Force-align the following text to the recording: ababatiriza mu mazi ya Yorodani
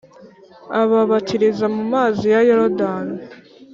ababatiriza 0.81 1.65
mu 1.75 1.83
mazi 1.93 2.25
ya 2.33 2.39
Yorodani 2.49 3.15